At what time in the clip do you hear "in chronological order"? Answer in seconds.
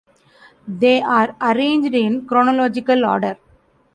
1.93-3.37